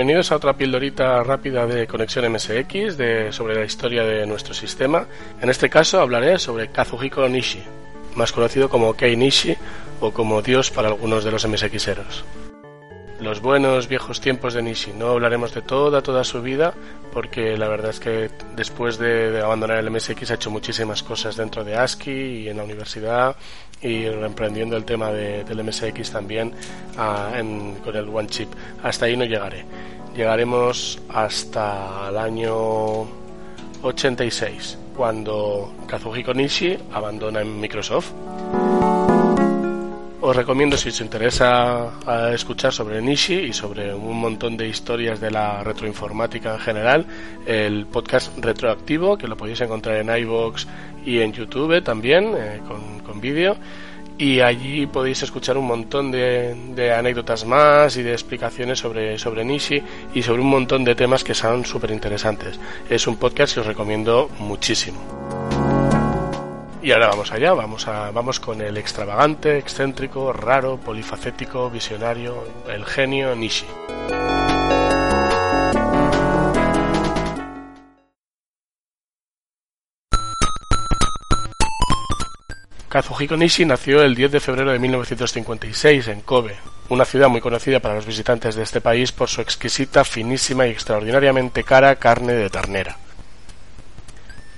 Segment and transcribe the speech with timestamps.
[0.00, 2.96] Bienvenidos a otra pildorita rápida de conexión MSX
[3.36, 5.06] sobre la historia de nuestro sistema.
[5.42, 7.62] En este caso hablaré sobre Kazuhiko Nishi,
[8.14, 9.54] más conocido como Kei Nishi
[10.00, 12.24] o como Dios para algunos de los MSXeros
[13.20, 14.92] los buenos viejos tiempos de Nishi.
[14.92, 16.74] No hablaremos de toda, toda su vida,
[17.12, 21.64] porque la verdad es que después de, abandonar el MSX ha hecho muchísimas cosas dentro
[21.64, 23.36] de ASCII y en la universidad
[23.82, 26.52] y emprendiendo el tema del MSX también
[26.96, 27.32] ah,
[27.84, 28.48] con el One Chip.
[28.82, 29.64] Hasta ahí no llegaré.
[30.14, 33.02] Llegaremos hasta el año
[33.82, 38.12] 86, cuando Kazuhiko Nishi abandona Microsoft.
[40.22, 41.92] Os recomiendo si os interesa
[42.34, 47.06] escuchar sobre Nishi y sobre un montón de historias de la retroinformática en general,
[47.46, 50.66] el podcast Retroactivo, que lo podéis encontrar en iVoox
[51.06, 53.56] y en YouTube también, eh, con, vídeo.
[54.18, 59.82] Y allí podéis escuchar un montón de, anécdotas más y de explicaciones sobre, sobre Nishi
[60.14, 62.60] y sobre un montón de temas que son súper interesantes.
[62.90, 65.39] Es un podcast que os recomiendo muchísimo.
[66.82, 72.86] Y ahora vamos allá, vamos, a, vamos con el extravagante, excéntrico, raro, polifacético, visionario, el
[72.86, 73.66] genio Nishi.
[82.88, 86.56] Kazuhiko Nishi nació el 10 de febrero de 1956 en Kobe,
[86.88, 90.70] una ciudad muy conocida para los visitantes de este país por su exquisita, finísima y
[90.70, 92.96] extraordinariamente cara carne de ternera.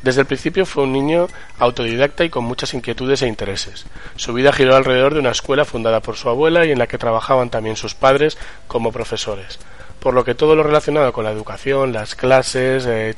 [0.03, 3.87] Desde el principio fue un niño autodidacta y con muchas inquietudes e intereses.
[4.17, 6.99] Su vida giró alrededor de una escuela fundada por su abuela y en la que
[6.99, 8.37] trabajaban también sus padres
[8.67, 9.61] como profesores,
[10.01, 13.15] por lo que todo lo relacionado con la educación, las clases, eh,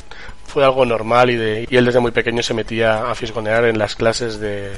[0.47, 4.39] fue algo normal y, él desde muy pequeño se metía a fisgonear en las clases
[4.39, 4.77] del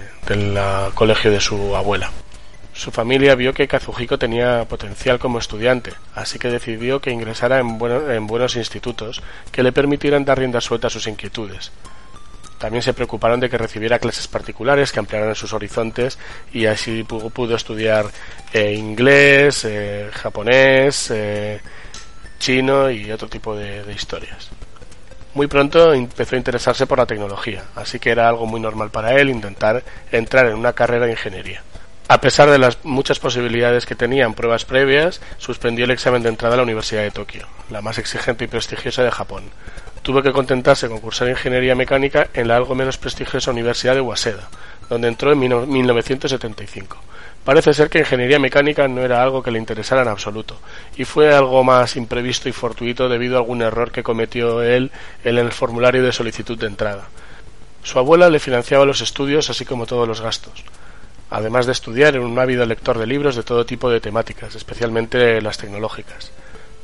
[0.94, 2.12] colegio de su abuela.
[2.72, 7.78] Su familia vio que Kazuhiko tenía potencial como estudiante, así que decidió que ingresara en
[8.27, 11.72] buenos institutos que le permitieran dar rienda suelta a sus inquietudes.
[12.58, 16.18] También se preocuparon de que recibiera clases particulares que ampliaran sus horizontes
[16.52, 18.06] y así pudo, estudiar
[18.52, 21.61] eh, inglés, eh, japonés, eh,
[22.39, 24.50] chino y otro tipo de, historias.
[25.34, 29.14] Muy pronto empezó a interesarse por la tecnología, así que era algo muy normal para
[29.14, 31.62] él intentar entrar en una carrera de ingeniería.
[32.08, 36.28] A pesar de las muchas posibilidades que tenía en pruebas previas, suspendió el examen de
[36.30, 39.50] entrada a la Universidad de Tokio, la más exigente y prestigiosa de Japón,
[40.06, 44.48] tuvo que contentarse con cursar ingeniería mecánica en la algo menos prestigiosa Universidad de Waseda,
[44.89, 46.96] donde entró en 1975.
[47.44, 50.61] Parece ser que ingeniería mecánica no era algo que le interesara en absoluto,
[50.96, 54.92] y fue algo más imprevisto y fortuito debido a algún error que cometió él
[55.24, 57.08] en el formulario de solicitud de entrada.
[57.83, 60.62] Su abuela le financiaba los estudios así como todos los gastos.
[61.30, 65.42] Además de estudiar, era un ávido lector de libros de todo tipo de temáticas, especialmente
[65.42, 66.30] las tecnológicas.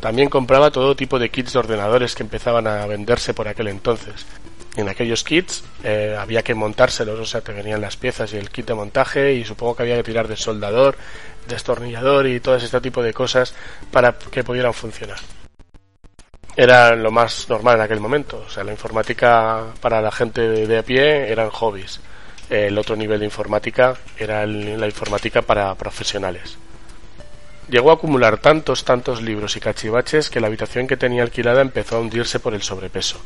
[0.03, 4.27] También compraba todo tipo de kits de ordenadores que empezaban a venderse por aquel entonces.
[4.75, 8.51] En aquellos kits eh, había que montárselos, o sea, te venían las piezas y el
[8.51, 10.97] kit de montaje y supongo que había que tirar de soldador,
[11.47, 13.55] destornillador y todo este tipo de cosas
[13.93, 15.19] para que pudieran funcionar.
[16.57, 20.79] Era lo más normal en aquel momento, o sea, la informática para la gente de,
[20.79, 22.01] a pie eran hobbies.
[22.51, 26.59] El otro nivel de informática era la informática para profesionales.
[27.69, 31.97] Llegó a acumular tantos, tantos libros y cachivaches que la habitación que tenía alquilada empezó
[31.97, 33.19] a hundirse por el sobrepeso.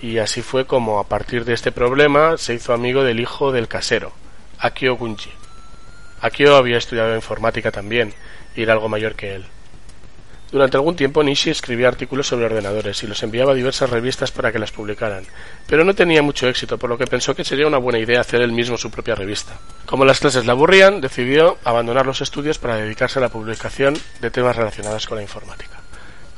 [0.00, 3.68] Y así fue como, a partir de este problema, se hizo amigo del hijo del
[3.68, 4.12] casero,
[4.58, 5.30] Akio Gunji.
[6.20, 8.14] Akio había estudiado informática también,
[8.56, 9.46] y era algo mayor que él.
[10.50, 14.50] Durante algún tiempo Nishi escribía artículos sobre ordenadores y los enviaba a diversas revistas para
[14.50, 15.24] que las publicaran,
[15.66, 18.40] pero no tenía mucho éxito, por lo que pensó que sería una buena idea hacer
[18.40, 19.58] él mismo su propia revista.
[19.84, 24.30] Como las clases le aburrían, decidió abandonar los estudios para dedicarse a la publicación de
[24.30, 25.80] temas relacionados con la informática.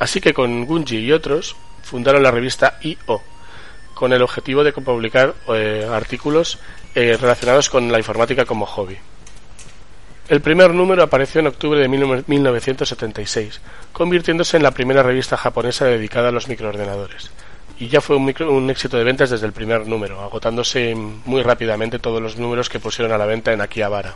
[0.00, 3.22] Así que con Gunji y otros fundaron la revista I.O.,
[3.94, 6.59] con el objetivo de publicar eh, artículos
[6.94, 8.97] eh, relacionados con la informática como hobby.
[10.30, 13.60] El primer número apareció en octubre de 1976,
[13.92, 17.32] convirtiéndose en la primera revista japonesa dedicada a los microordenadores.
[17.80, 22.22] Y ya fue un, éxito de ventas desde el primer número, agotándose muy rápidamente todos
[22.22, 24.15] los números que pusieron a la venta en Akihabara.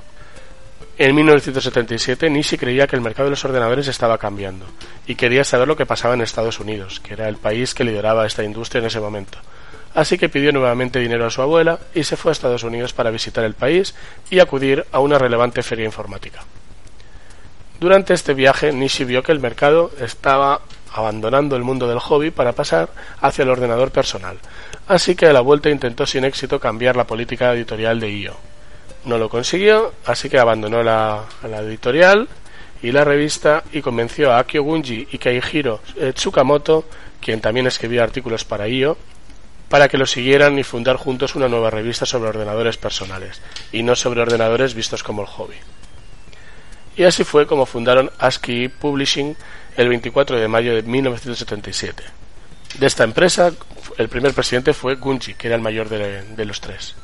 [0.99, 4.67] En 1977, Nishi creía que el mercado de los ordenadores estaba cambiando
[5.09, 8.25] y quería saber lo que pasaba en Estados Unidos, que era el país que lideraba
[8.25, 9.39] esta industria en ese momento
[9.95, 13.11] así que pidió nuevamente dinero a su abuela y se fue a Estados Unidos para
[13.11, 13.95] visitar el país
[14.31, 16.45] y acudir a una relevante feria informática.
[17.81, 20.61] Durante este viaje, Nishi vio que el mercado estaba
[20.93, 22.89] abandonando el mundo del hobby para pasar
[23.21, 24.39] hacia el ordenador personal,
[24.87, 28.37] así que a la vuelta intentó sin éxito cambiar la política editorial de IO.
[29.05, 32.29] No lo consiguió, así que abandonó la, editorial
[32.81, 35.81] y la revista y convenció a Akio Gunji y Keihiro
[36.15, 36.85] Tsukamoto,
[37.21, 38.97] quien también escribía artículos para IO,
[39.69, 43.41] para que lo siguieran y fundar juntos una nueva revista sobre ordenadores personales,
[43.73, 45.57] y no sobre ordenadores vistos como el hobby.
[46.97, 49.37] Y así fue como fundaron ASCII Publishing
[49.77, 52.05] el 24 de mayo de 1977.
[52.79, 53.53] De esta empresa,
[53.99, 56.95] el primer presidente fue Gunji, que era el mayor de, los tres.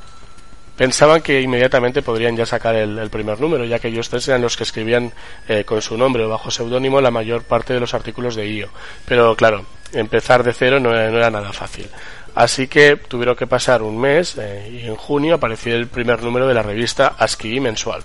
[0.76, 4.56] Pensaban que inmediatamente podrían ya sacar el, primer número, ya que ellos tres eran los
[4.56, 5.12] que escribían
[5.48, 8.68] eh, con su nombre o bajo seudónimo la mayor parte de los artículos de IO.
[9.04, 11.88] Pero claro, empezar de cero no, era nada fácil.
[12.34, 16.46] Así que tuvieron que pasar un mes eh, y en junio apareció el primer número
[16.46, 18.02] de la revista ASCII mensual.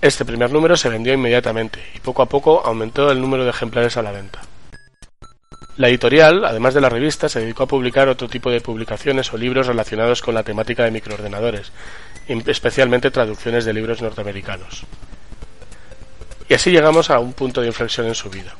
[0.00, 3.96] Este primer número se vendió inmediatamente y poco a poco aumentó el número de ejemplares
[3.96, 4.40] a la venta.
[5.76, 9.36] La editorial, además de la revista, se dedicó a publicar otro tipo de publicaciones o
[9.36, 11.70] libros relacionados con la temática de microordenadores,
[12.28, 14.84] especialmente traducciones de libros norteamericanos.
[16.48, 18.54] Y así llegamos a un punto de inflexión en su vida.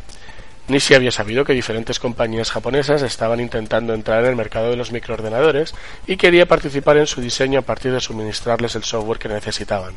[0.69, 4.93] Nishi había sabido que diferentes compañías japonesas estaban intentando entrar en el mercado de los
[4.93, 5.75] microordenadores
[6.07, 9.95] y quería participar en su diseño a partir de suministrarles el software que necesitaban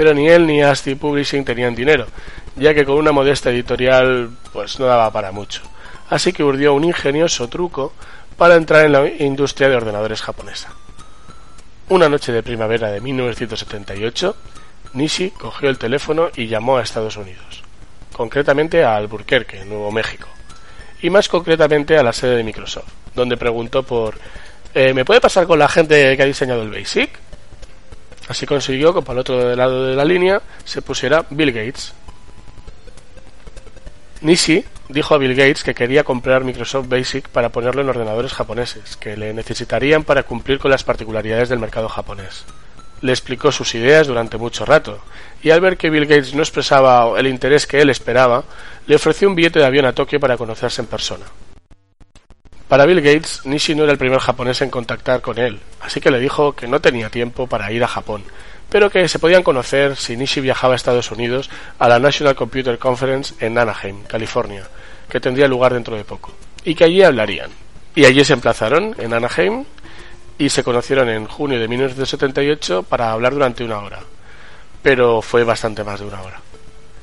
[0.00, 2.06] pero ni él ni ASCII Publishing tenían dinero,
[2.56, 5.60] ya que con una modesta editorial pues no daba para mucho.
[6.08, 7.92] Así que urdió un ingenioso truco
[8.38, 10.72] para entrar en la industria de ordenadores japonesa.
[11.90, 14.36] Una noche de primavera de 1978,
[14.94, 17.62] Nishi cogió el teléfono y llamó a Estados Unidos,
[18.12, 20.28] concretamente a Albuquerque, Nuevo México,
[21.02, 24.18] y más concretamente a la sede de Microsoft, donde preguntó por
[24.74, 27.10] eh, ¿Me puede pasar con la gente que ha diseñado el BASIC?
[28.28, 31.92] Así consiguió que para el otro lado de la línea se pusiera Bill Gates.
[34.20, 38.96] Nishi dijo a Bill Gates que quería comprar Microsoft Basic para ponerlo en ordenadores japoneses,
[38.96, 42.44] que le necesitarían para cumplir con las particularidades del mercado japonés.
[43.02, 45.00] Le explicó sus ideas durante mucho rato,
[45.42, 48.44] y al ver que Bill Gates no expresaba el interés que él esperaba,
[48.86, 51.26] le ofreció un billete de avión a Tokio para conocerse en persona.
[52.68, 56.10] Para Bill Gates, Nishi no era el primer japonés en contactar con él, así que
[56.10, 58.22] le dijo que no tenía tiempo para ir a Japón,
[58.68, 62.78] pero que se podían conocer si Nishi viajaba a Estados Unidos a la National Computer
[62.78, 64.68] Conference en Anaheim, California,
[65.08, 66.32] que tendría lugar dentro de poco,
[66.62, 67.50] y que allí hablarían.
[67.96, 69.64] Y allí se emplazaron, en Anaheim,
[70.40, 74.00] y se conocieron en junio de 1978 para hablar durante una hora.
[74.82, 76.40] Pero fue bastante más de una hora.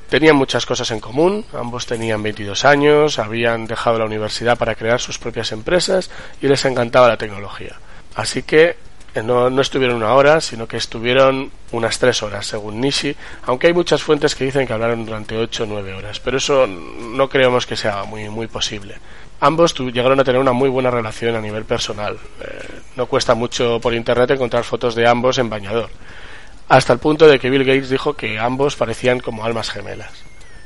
[0.10, 5.00] Tenían muchas cosas en común, ambos tenían 22 años, habían dejado la universidad para crear
[5.00, 6.10] sus propias empresas
[6.42, 7.76] y les encantaba la tecnología.
[8.16, 8.76] Así que
[9.14, 13.68] eh, no, no, estuvieron una hora, sino que estuvieron unas tres horas, según Nishi, aunque
[13.68, 17.30] hay muchas fuentes que dicen que hablaron durante ocho o nueve horas, pero eso no
[17.30, 18.96] creemos que sea muy, muy posible.
[19.40, 22.18] Ambos llegaron a tener una muy buena relación a nivel personal.
[22.42, 25.90] Eh, no cuesta mucho por internet encontrar fotos de ambos en bañador
[26.70, 30.12] hasta el punto de que Bill Gates dijo que ambos parecían como almas gemelas.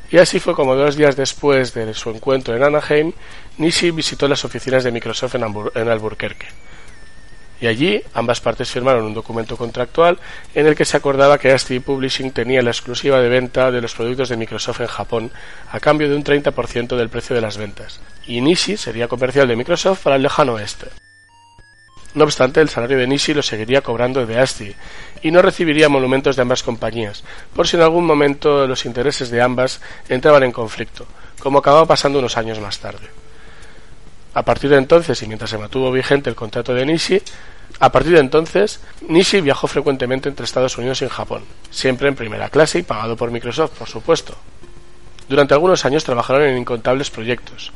[0.09, 3.13] Y así fue como dos días después de su encuentro en Anaheim,
[3.57, 5.43] Nishi visitó las oficinas de Microsoft en,
[5.89, 6.47] Albuquerque.
[7.61, 10.17] Y allí ambas partes firmaron un documento contractual
[10.55, 13.93] en el que se acordaba que ASCII Publishing tenía la exclusiva de venta de los
[13.93, 15.31] productos de Microsoft en Japón
[15.71, 18.01] a cambio de un 30% del precio de las ventas.
[18.25, 20.87] Y Nishi sería comercial de Microsoft para el lejano oeste.
[22.15, 24.75] No obstante, el salario de Nishi lo seguiría cobrando de ASCII
[25.21, 27.23] y no recibiría monumentos de ambas compañías,
[27.55, 31.05] por si en algún momento los intereses de ambas entraban en conflicto,
[31.39, 33.20] como acababa pasando unos años más tarde.
[34.33, 37.21] A partir de entonces, y mientras se mantuvo vigente el contrato de Nishi,
[37.79, 42.49] a partir de entonces, Nishi viajó frecuentemente entre Estados Unidos y Japón, siempre en primera
[42.49, 44.35] clase y pagado por Microsoft, por supuesto.
[45.27, 47.71] Durante algunos años trabajaron en incontables proyectos.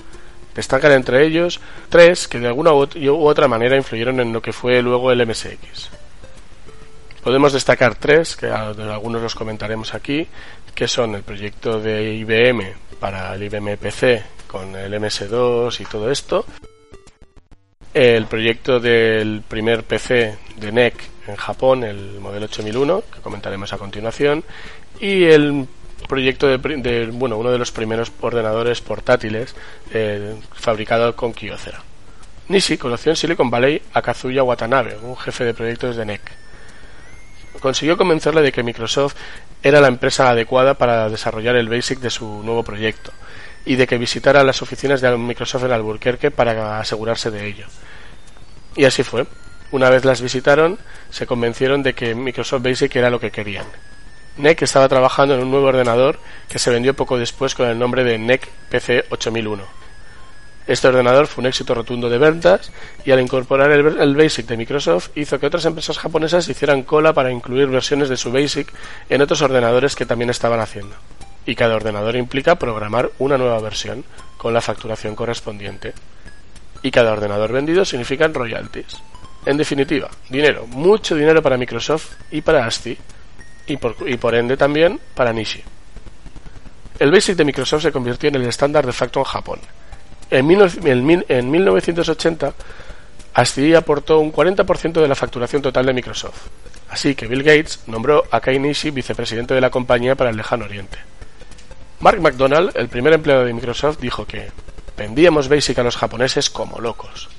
[0.53, 1.59] Destacan entre ellos
[1.89, 5.89] tres que de alguna u otra manera influyeron en lo que fue luego el MSX.
[7.21, 10.27] Podemos destacar tres, que algunos los comentaremos aquí,
[10.73, 16.09] que son el proyecto de IBM para el IBM PC con el MS2 y todo
[16.09, 16.45] esto,
[17.93, 20.95] el proyecto del primer PC de NEC
[21.27, 24.45] en Japón, el modelo 8001, que comentaremos a continuación,
[25.01, 25.67] y el
[26.07, 29.53] proyecto de, bueno, uno de los primeros ordenadores portátiles
[29.93, 31.83] eh, fabricado con Kyocera.
[32.47, 36.21] Nishi conoció en Silicon Valley a Kazuya Watanabe, un jefe de proyectos de NEC
[37.59, 39.15] consiguió convencerle de que Microsoft
[39.63, 43.11] era la empresa adecuada para desarrollar el BASIC de su nuevo proyecto
[43.65, 47.65] y de que visitara las oficinas de Microsoft en Albuquerque para asegurarse de ello.
[48.75, 49.25] Y así fue.
[49.71, 50.77] Una vez las visitaron,
[51.09, 53.65] se convencieron de que Microsoft Basic era lo que querían.
[54.37, 56.19] NEC estaba trabajando en un nuevo ordenador
[56.49, 59.63] que se vendió poco después con el nombre de NEC PC 8001.
[60.67, 62.71] Este ordenador fue un éxito rotundo de ventas
[63.05, 67.31] y al incorporar el, BASIC de Microsoft hizo que otras empresas japonesas hicieran cola para
[67.31, 68.73] incluir versiones de su BASIC
[69.09, 70.95] en otros ordenadores que también estaban haciendo.
[71.45, 74.03] Y cada ordenador implica programar una nueva versión
[74.37, 75.93] con la facturación correspondiente.
[76.81, 79.01] Y cada ordenador vendido significan royalties.
[79.45, 82.97] En definitiva, dinero, mucho dinero para Microsoft y para ASCII,
[83.67, 83.77] y
[84.17, 85.63] por, ende también para Nishi.
[86.97, 89.59] El BASIC de Microsoft se convirtió en el estándar de facto en Japón,
[90.31, 90.47] en,
[91.51, 92.53] 1980,
[93.33, 96.47] ASCII aportó un 40% de la facturación total de Microsoft.
[96.89, 100.65] Así que Bill Gates nombró a Kai Nishi vicepresidente de la compañía para el lejano
[100.65, 100.97] oriente.
[101.99, 104.51] Mark McDonald, el primer empleado de Microsoft, dijo que
[104.97, 107.29] vendíamos Basic a los japoneses como locos.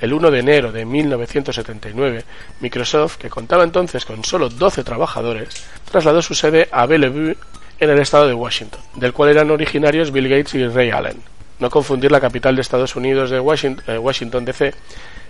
[0.00, 2.24] El 1 de enero de 1979,
[2.60, 5.48] Microsoft, que contaba entonces con solo 12 trabajadores,
[5.90, 7.36] trasladó su sede a Bellevue
[7.78, 11.22] en el estado de Washington, del cual eran originarios Bill Gates y Ray Allen.
[11.58, 14.74] No confundir la capital de Estados Unidos de Washington, eh, Washington DC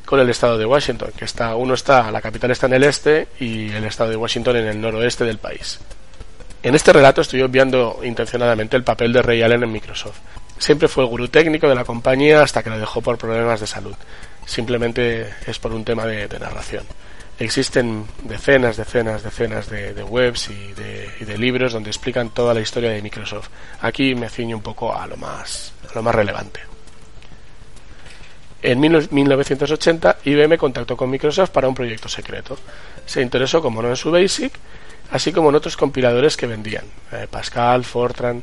[0.04, 3.28] con el estado de Washington, que está uno está la capital está en el este
[3.38, 5.78] y el estado de Washington en el noroeste del país.
[6.62, 10.18] En este relato estoy obviando intencionadamente el papel de Ray Allen en Microsoft.
[10.58, 13.66] Siempre fue el gurú técnico de la compañía hasta que lo dejó por problemas de
[13.66, 13.94] salud.
[14.46, 16.84] Simplemente es por un tema de narración
[17.38, 23.02] existen decenas, decenas, decenas de, webs y de, libros donde explican toda la historia de
[23.02, 23.48] Microsoft.
[23.80, 26.60] Aquí me ciño un poco a lo más, a lo más relevante.
[28.62, 32.56] En 1980, IBM contactó con Microsoft para un proyecto secreto.
[33.04, 34.52] Se interesó, como no, en su BASIC,
[35.12, 38.42] así como en otros compiladores que vendían, eh, Pascal, Fortran.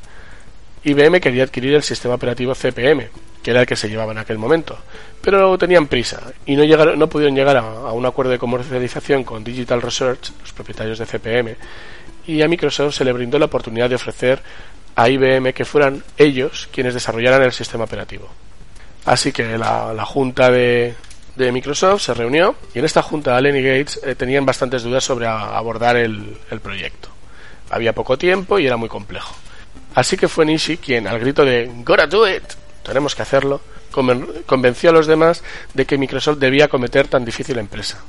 [0.84, 3.10] IBM quería adquirir el sistema operativo CPM,
[3.44, 4.78] que era el que se llevaba en aquel momento.
[5.22, 10.32] Pero tenían prisa y no, pudieron llegar a, un acuerdo de comercialización con Digital Research,
[10.40, 11.56] los propietarios de CPM,
[12.28, 14.42] y a Microsoft se le brindó la oportunidad de ofrecer
[14.96, 18.30] a IBM que fueran ellos quienes desarrollaran el sistema operativo.
[19.06, 20.94] Así que la, junta de,
[21.52, 25.28] Microsoft se reunió y en esta junta Allen y Gates eh, tenían bastantes dudas sobre
[25.28, 27.10] abordar el, el proyecto.
[27.70, 29.36] Había poco tiempo y era muy complejo.
[29.96, 32.44] Así que fue Nishi quien, al grito de Gotta do it,
[32.84, 33.62] tenemos que hacerlo,
[34.46, 35.44] convenció a los demás
[35.74, 38.00] de que Microsoft debía cometer tan difícil empresa.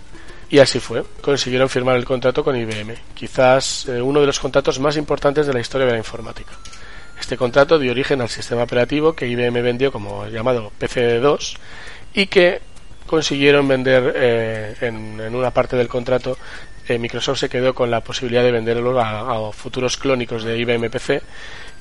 [0.50, 4.80] Y así fue, consiguieron firmar el contrato con IBM, quizás eh, uno de los contratos
[4.80, 6.52] más importantes de la historia de la informática.
[7.18, 11.56] Este contrato dio origen al sistema operativo que IBM vendió como llamado PC2
[12.14, 12.62] y que
[13.06, 16.38] consiguieron vender eh, en, una parte del contrato.
[16.88, 20.90] Eh, Microsoft se quedó con la posibilidad de venderlo a, a futuros clónicos de IBM
[20.90, 21.22] PC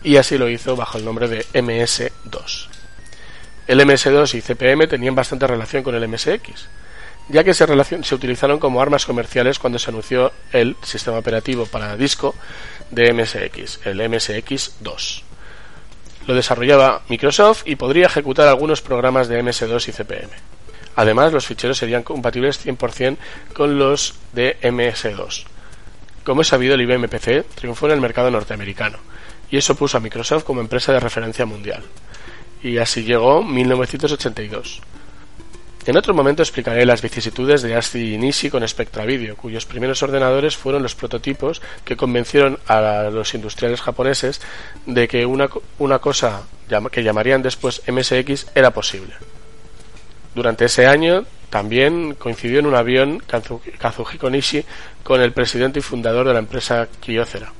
[0.03, 2.67] y así lo hizo bajo el nombre de MS2.
[3.67, 6.67] El MS2 y CPM tenían bastante relación con el MSX,
[7.29, 7.67] ya que se,
[8.03, 12.33] se utilizaron como armas comerciales cuando se anunció el sistema operativo para disco
[12.89, 15.21] de MSX, el MSX2.
[16.25, 20.29] Lo desarrollaba Microsoft y podría ejecutar algunos programas de MS2 y CPM.
[20.95, 23.17] Además, los ficheros serían compatibles 100%
[23.53, 25.45] con los de MS2.
[26.23, 28.97] Como es sabido, el IBM PC triunfó en el mercado norteamericano,
[29.49, 31.83] y eso puso a Microsoft como empresa de referencia mundial
[32.61, 34.81] y así llegó 1982.
[35.85, 40.03] En otro momento explicaré las vicisitudes de ASCII y Nishi con Spectra Video, cuyos primeros
[40.03, 44.41] ordenadores fueron los prototipos que convencieron a los industriales japoneses
[44.85, 46.43] de que una, una cosa
[46.91, 49.15] que llamarían después MSX era posible.
[50.39, 53.21] Durante ese año también coincidió en un avión
[53.77, 54.63] Kazuhiko Nishi
[55.03, 57.51] con el presidente y fundador de la empresa Kyocera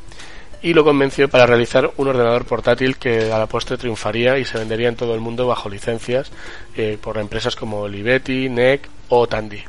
[0.62, 4.57] y lo convenció para realizar un ordenador portátil que a la postre triunfaría y se
[4.57, 6.31] vendería en todo el mundo bajo licencias
[6.77, 9.62] eh, por empresas como Olivetti, NEC o Tandy.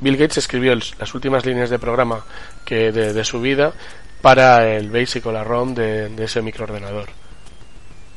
[0.00, 2.26] Bill Gates escribió las últimas líneas de programa
[2.66, 3.72] que de, su vida
[4.20, 7.08] para el BASIC o la ROM de, ese microordenador.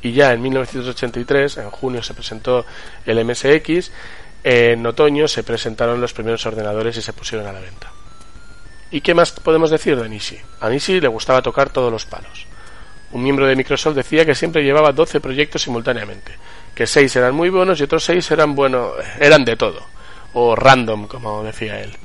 [0.03, 2.65] Y ya en 1983, en junio, se presentó
[3.05, 3.91] el MSX,
[4.43, 7.89] en otoño se presentaron los primeros ordenadores y se pusieron a la venta.
[8.91, 10.37] ¿Y qué más podemos decir de Nishi?
[10.59, 12.45] A Nishi le gustaba tocar todos los palos.
[13.13, 16.33] Un miembro de Microsoft decía que siempre llevaba 12 proyectos simultáneamente,
[16.75, 19.85] que 6 eran muy buenos y otros 6 eran bueno, eran de todo,
[20.33, 21.95] o random, como decía él.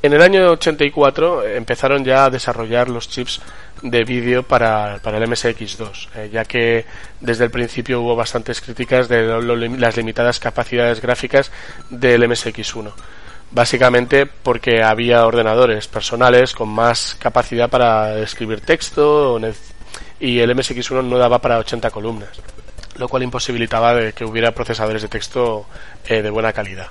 [0.00, 3.40] En el año 84 empezaron ya a desarrollar los chips
[3.82, 6.84] de vídeo para, el MSX2, eh, ya que
[7.20, 11.50] desde el principio hubo bastantes críticas de las limitadas capacidades gráficas
[11.90, 12.92] del MSX1
[13.50, 19.40] básicamente porque había ordenadores personales con más capacidad para escribir texto
[20.20, 22.30] y el MSX1 no daba para 80 columnas,
[22.96, 25.66] lo cual imposibilitaba que hubiera procesadores de texto
[26.06, 26.88] eh, de buena calidad.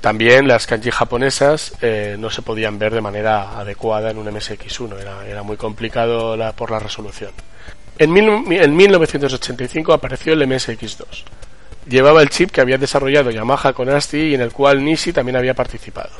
[0.00, 5.26] También las kanji japonesas eh, no se podían ver de manera adecuada en un MSX1,
[5.26, 7.32] era, muy complicado por la resolución.
[7.98, 11.24] En, en 1985 apareció el MSX2
[11.88, 15.36] llevaba el chip que había desarrollado Yamaha con ASCII y en el cual Nishi también
[15.36, 16.10] había participado.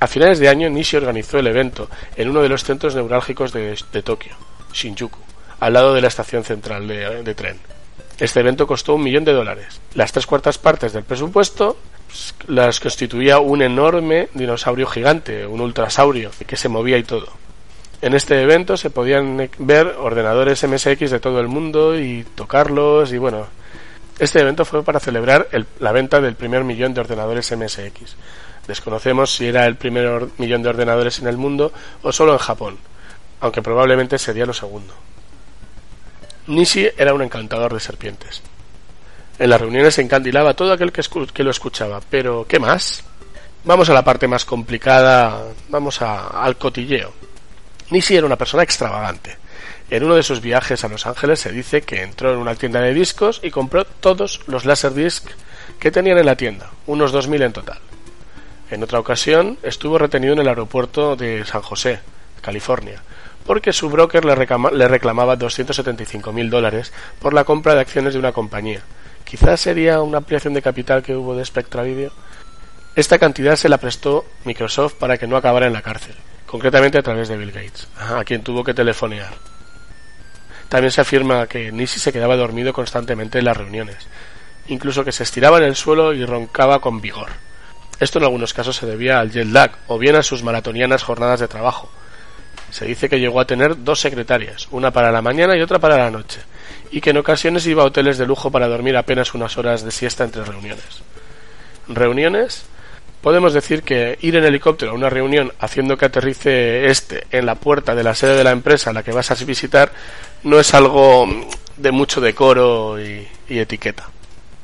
[0.00, 4.02] A finales de año, Nishi organizó el evento en uno de los centros neurálgicos de,
[4.04, 4.36] Tokio,
[4.72, 5.18] Shinjuku,
[5.60, 7.58] al lado de la estación central de, tren.
[8.18, 9.80] Este evento costó un millón de dólares.
[9.94, 16.30] Las tres cuartas partes del presupuesto pues, las constituía un enorme dinosaurio gigante, un ultrasaurio,
[16.46, 17.28] que se movía y todo.
[18.00, 23.18] En este evento se podían ver ordenadores MSX de todo el mundo y tocarlos y
[23.18, 23.46] bueno,
[24.18, 25.48] este evento fue para celebrar
[25.78, 28.16] la venta del primer millón de ordenadores MSX.
[28.66, 31.72] Desconocemos si era el primer millón de ordenadores en el mundo
[32.02, 32.78] o solo en Japón,
[33.40, 34.94] aunque probablemente sería lo segundo.
[36.48, 38.42] Nishi era un encantador de serpientes.
[39.38, 43.04] En las reuniones se encandilaba todo aquel que, lo escuchaba, pero ¿qué más?
[43.64, 47.12] Vamos a la parte más complicada, vamos al cotilleo.
[47.90, 49.36] Nishi era una persona extravagante.
[49.90, 52.80] En uno de sus viajes a Los Ángeles se dice que entró en una tienda
[52.80, 55.28] de discos y compró todos los Laserdisc
[55.78, 57.78] que tenían en la tienda, unos 2.000 en total.
[58.70, 62.00] En otra ocasión estuvo retenido en el aeropuerto de San José,
[62.40, 63.02] California,
[63.48, 64.34] porque su broker le,
[64.88, 68.82] reclamaba 275.000 dólares por la compra de acciones de una compañía.
[69.24, 72.12] Quizás sería una ampliación de capital que hubo de Spectra Video.
[72.94, 76.14] Esta cantidad se la prestó Microsoft para que no acabara en la cárcel
[76.44, 79.32] concretamente a través de Bill Gates, a quien tuvo que telefonear.
[80.68, 83.96] También se afirma que Nisi se quedaba dormido constantemente en las reuniones,
[84.66, 87.28] incluso que se estiraba en el suelo y roncaba con vigor.
[87.98, 91.40] Esto en algunos casos se debía al jet lag o bien a sus maratonianas jornadas
[91.40, 91.90] de trabajo.
[92.70, 95.96] Se dice que llegó a tener dos secretarias, una para la mañana y otra para
[95.96, 96.40] la noche,
[96.90, 99.90] y que en ocasiones iba a hoteles de lujo para dormir apenas unas horas de
[99.90, 101.02] siesta entre reuniones.
[101.88, 102.64] Reuniones
[103.20, 107.56] podemos decir que ir en helicóptero a una reunión haciendo que aterrice este en la
[107.56, 109.92] puerta de la sede de la empresa a la que vas a visitar
[110.44, 111.26] no es algo
[111.76, 114.08] de mucho decoro y, etiqueta.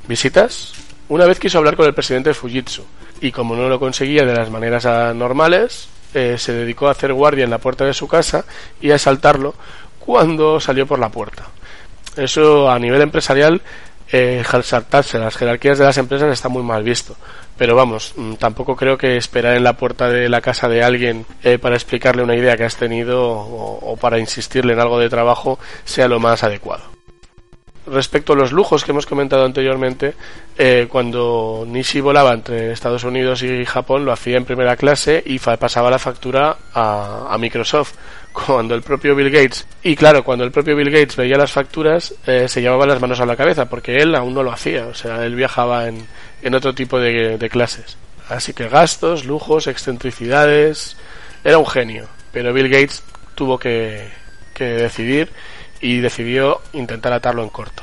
[0.06, 0.72] ¿Visitas?
[1.08, 2.84] Una vez quiso hablar con el presidente de Fujitsu
[3.20, 4.84] y como no lo conseguía de las maneras
[5.14, 8.44] normales, eh, se dedicó a hacer guardia en la puerta de su casa
[8.80, 9.54] y a saltarlo
[9.98, 11.46] cuando salió por la puerta.
[12.16, 13.60] Eso a nivel empresarial,
[14.10, 17.16] eh, saltarse las jerarquías de las empresas está muy mal visto
[17.56, 21.26] pero vamos, mm, tampoco creo que esperar en la puerta de la casa de alguien
[21.42, 25.58] eh, para explicarle una idea que has tenido o, para insistirle en algo de trabajo
[25.84, 26.93] sea lo más adecuado.
[27.86, 30.14] Respecto a los lujos que hemos comentado anteriormente,
[30.56, 35.38] eh, cuando Nishi volaba entre Estados Unidos y Japón lo hacía en primera clase y
[35.38, 37.94] pasaba la factura a, Microsoft.
[38.34, 42.12] Cuando el propio Bill Gates, y claro, cuando el propio Bill Gates veía las facturas,
[42.26, 44.94] eh, se llevaba las manos a la cabeza porque él aún no lo hacía, o
[44.94, 46.04] sea, él viajaba en,
[46.44, 47.96] en otro tipo de, clases.
[48.28, 50.96] Así que gastos, lujos, excentricidades.
[51.42, 52.06] Era un genio.
[52.32, 53.02] Pero Bill Gates
[53.34, 54.08] tuvo que,
[54.58, 55.30] decidir
[55.84, 57.82] y decidió intentar atarlo en corto.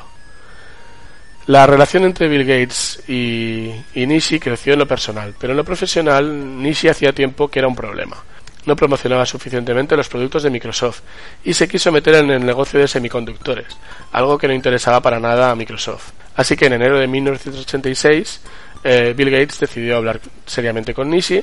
[1.45, 5.63] La relación entre Bill Gates y, y, Nishi creció en lo personal, pero en lo
[5.63, 8.17] profesional Nishi hacía tiempo que era un problema.
[8.65, 11.01] No promocionaba suficientemente los productos de Microsoft
[11.43, 13.77] y se quiso meter en el negocio de semiconductores,
[14.11, 16.11] algo que no interesaba para nada a Microsoft.
[16.35, 18.41] Así que en enero de 1986
[18.83, 21.41] eh, Bill Gates decidió hablar seriamente con Nishi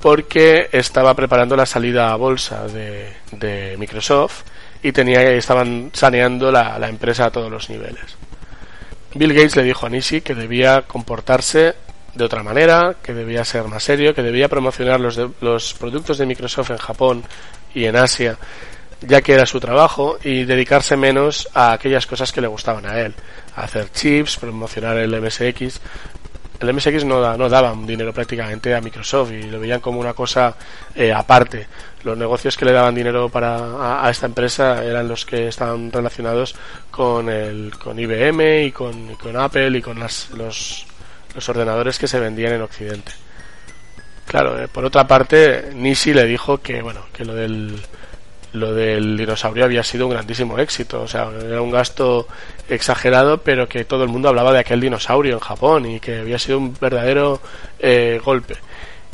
[0.00, 4.44] porque estaba preparando la salida a bolsa de, Microsoft
[4.82, 8.16] y tenía estaban saneando la, empresa a todos los niveles.
[9.14, 11.74] Bill Gates le dijo a Nishi que debía comportarse
[12.14, 16.26] de otra manera, que debía ser más serio, que debía promocionar los, los productos de
[16.26, 17.24] Microsoft en Japón
[17.74, 18.38] y en Asia
[19.02, 23.00] ya que era su trabajo, y dedicarse menos a aquellas cosas que le gustaban a
[23.00, 23.14] él,
[23.56, 25.80] hacer chips, promocionar el MSX.
[26.60, 30.54] El MSX no, no daba dinero prácticamente a Microsoft y lo veían como una cosa
[30.94, 31.66] eh, aparte.
[32.04, 36.54] Los negocios que le daban dinero para a, esta empresa eran los que estaban relacionados
[36.90, 40.86] con el con IBM y con, con Apple y con las, los,
[41.34, 43.12] los ordenadores que se vendían en Occidente.
[44.26, 47.80] Claro, eh, por otra parte, Nishi le dijo que bueno, que lo del
[48.52, 51.02] lo del dinosaurio había sido un grandísimo éxito.
[51.02, 52.26] O sea, era un gasto
[52.68, 56.38] exagerado, pero que todo el mundo hablaba de aquel dinosaurio en Japón y que había
[56.38, 57.40] sido un verdadero
[57.78, 58.56] eh, golpe.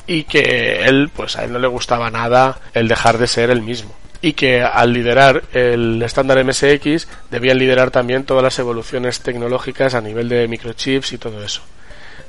[0.06, 3.62] Y que él, pues a él no le gustaba nada el dejar de ser el
[3.62, 3.94] mismo.
[4.22, 10.00] Y que al liderar el estándar MSX debían liderar también todas las evoluciones tecnológicas a
[10.00, 11.62] nivel de microchips y todo eso.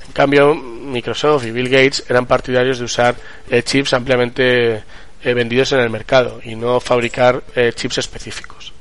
[0.06, 3.16] En cambio, Microsoft y Bill Gates eran partidarios de usar
[3.50, 4.84] eh, chips ampliamente
[5.28, 8.72] eh, vendidos en el mercado y no fabricar eh, chips específicos.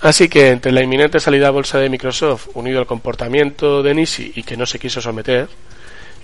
[0.00, 4.32] Así que entre la inminente salida a bolsa de Microsoft, unido al comportamiento de Nishi
[4.34, 5.48] y que no se quiso someter,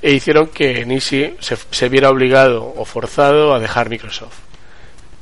[0.03, 4.39] e hicieron que Nishi se, se viera obligado o forzado a dejar Microsoft.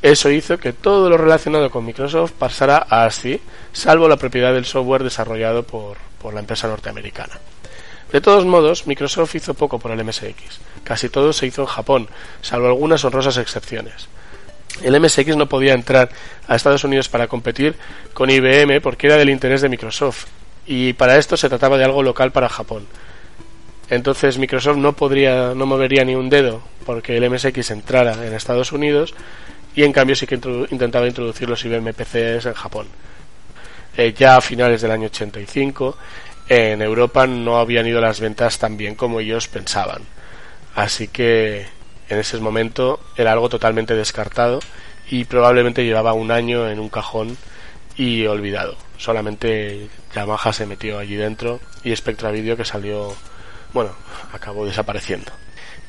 [0.01, 3.41] Eso hizo que todo lo relacionado con Microsoft pasara a ASCII,
[3.73, 7.39] salvo la propiedad del software desarrollado por, por la empresa norteamericana.
[8.11, 10.61] De todos modos, Microsoft hizo poco por el MSX.
[10.85, 12.09] Casi todo se hizo en Japón,
[12.41, 14.09] salvo algunas honrosas excepciones.
[14.83, 16.09] El MSX no podía entrar
[16.47, 17.75] a Estados Unidos para competir
[18.13, 20.27] con IBM porque era del interés de Microsoft
[20.67, 22.87] y para esto se trataba de algo local para Japón.
[23.91, 28.73] Entonces Microsoft no podría no movería ni un dedo porque el MSX entrara en Estados
[28.73, 29.15] Unidos
[29.75, 32.87] y en cambio sí que intentaba introducir los IBM PCs en Japón.
[33.97, 35.97] Eh, ya a finales del año 85
[36.49, 40.03] en Europa no habían ido las ventas tan bien como ellos pensaban.
[40.75, 41.67] Así que
[42.09, 44.61] en ese momento era algo totalmente descartado
[45.11, 47.37] y probablemente llevaba un año en un cajón
[47.97, 48.77] y olvidado.
[48.97, 53.15] Solamente Yamaha se metió allí dentro y Spectra Video que salió,
[53.73, 53.91] bueno,
[54.33, 55.33] acabó desapareciendo.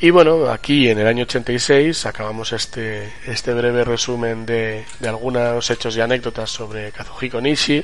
[0.02, 5.70] Y bueno, aquí en el año 86 acabamos este, este breve resumen de, de algunos
[5.70, 7.84] hechos y anécdotas sobre Kazuhiko Nishi.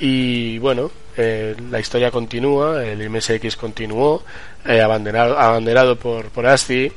[0.00, 4.24] Y bueno, eh, la historia continúa, el MSX continuó,
[4.64, 6.92] eh, abanderado, abanderado por, por ASCII.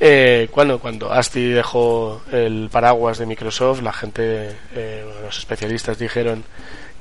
[0.00, 6.44] Eh, cuando, cuando ASCII dejó el paraguas de Microsoft, la gente, eh, los especialistas dijeron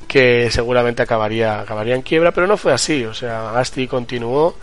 [0.07, 3.03] que seguramente acabaría, acabaría en quiebra, pero no fue así.
[3.05, 4.55] O sea, ASCII continuó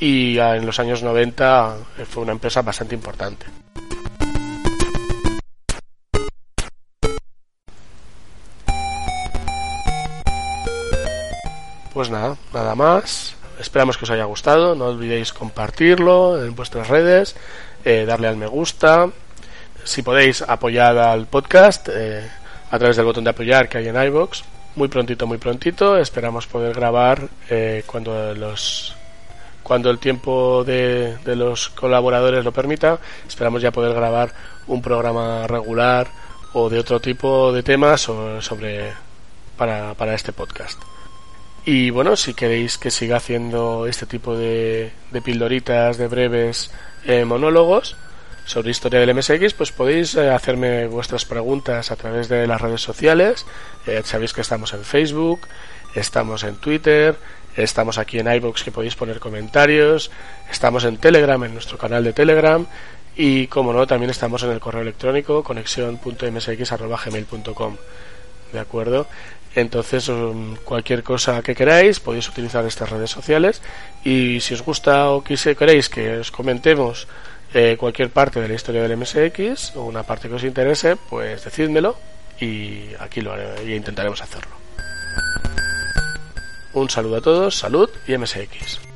[0.00, 1.76] y en los años 90
[2.08, 3.46] fue una empresa bastante importante.
[11.92, 13.35] Pues nada, nada más.
[13.58, 14.74] Esperamos que os haya gustado.
[14.74, 17.36] No olvidéis compartirlo en vuestras redes,
[17.84, 19.10] eh, darle al me gusta.
[19.84, 22.28] Si podéis apoyar al podcast eh,
[22.70, 24.44] a través del botón de apoyar que hay en iBox.
[24.76, 25.96] Muy prontito, muy prontito.
[25.96, 28.94] Esperamos poder grabar eh, cuando los
[29.62, 34.32] cuando el tiempo de, de, los colaboradores lo permita, esperamos ya poder grabar
[34.68, 36.06] un programa regular
[36.52, 38.92] o de otro tipo de temas sobre
[39.56, 40.80] para, para este podcast.
[41.66, 46.70] Y bueno, si queréis que siga haciendo este tipo de, de pildoritas, de breves
[47.04, 47.96] eh, monólogos
[48.46, 52.80] sobre historia del MSX, pues podéis eh, hacerme vuestras preguntas a través de las redes
[52.80, 53.44] sociales.
[53.86, 55.40] Eh, sabéis que estamos en Facebook,
[55.94, 57.16] estamos en Twitter,
[57.56, 60.10] Estamos aquí en iBox que podéis poner comentarios.
[60.50, 62.66] Estamos en Telegram, en nuestro canal de Telegram.
[63.16, 67.76] Y como no, también estamos en el correo electrónico conexión.msx.gmail.com.
[68.52, 69.06] ¿De acuerdo?
[69.56, 73.62] Entonces, um, cualquier cosa que queráis, podéis utilizar estas redes sociales.
[74.04, 77.08] Y si os gusta o queréis que os comentemos
[77.54, 81.42] eh, cualquier parte de la historia del MSX o una parte que os interese, pues
[81.42, 81.96] decídmelo
[82.38, 83.32] y aquí lo
[83.64, 84.54] intentaremos hacerlo.
[86.74, 88.95] Un saludo a todos, salud y MSX.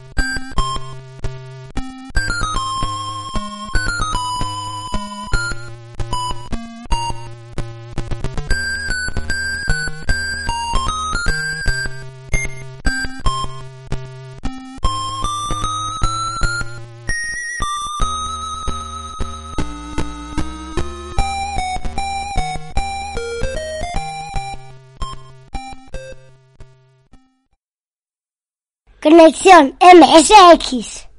[29.11, 31.10] Conexión MSX.